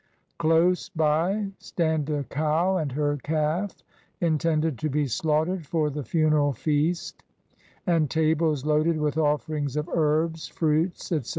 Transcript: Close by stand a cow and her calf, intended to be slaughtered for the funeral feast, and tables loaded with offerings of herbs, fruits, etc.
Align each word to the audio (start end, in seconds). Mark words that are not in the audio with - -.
Close 0.39 0.89
by 0.89 1.51
stand 1.59 2.09
a 2.09 2.23
cow 2.23 2.75
and 2.77 2.91
her 2.93 3.17
calf, 3.17 3.83
intended 4.19 4.79
to 4.79 4.89
be 4.89 5.05
slaughtered 5.05 5.63
for 5.67 5.91
the 5.91 6.01
funeral 6.03 6.53
feast, 6.53 7.21
and 7.85 8.09
tables 8.09 8.65
loaded 8.65 8.97
with 8.97 9.15
offerings 9.15 9.75
of 9.77 9.87
herbs, 9.89 10.47
fruits, 10.47 11.11
etc. 11.11 11.29